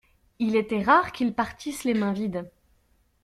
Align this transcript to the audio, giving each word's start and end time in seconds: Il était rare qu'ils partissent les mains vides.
Il 0.39 0.55
était 0.55 0.81
rare 0.81 1.11
qu'ils 1.11 1.35
partissent 1.35 1.83
les 1.83 1.93
mains 1.93 2.11
vides. 2.11 2.49